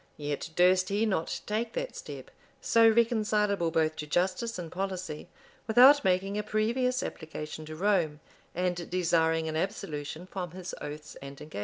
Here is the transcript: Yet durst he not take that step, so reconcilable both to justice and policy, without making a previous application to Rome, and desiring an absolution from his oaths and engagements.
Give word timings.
Yet 0.17 0.49
durst 0.55 0.89
he 0.89 1.05
not 1.05 1.41
take 1.45 1.73
that 1.73 1.95
step, 1.95 2.31
so 2.59 2.89
reconcilable 2.89 3.69
both 3.69 3.95
to 3.97 4.07
justice 4.07 4.57
and 4.57 4.71
policy, 4.71 5.27
without 5.67 6.03
making 6.03 6.39
a 6.39 6.41
previous 6.41 7.03
application 7.03 7.67
to 7.67 7.75
Rome, 7.75 8.19
and 8.55 8.89
desiring 8.89 9.47
an 9.47 9.55
absolution 9.55 10.25
from 10.25 10.53
his 10.57 10.73
oaths 10.81 11.13
and 11.21 11.39
engagements. 11.39 11.59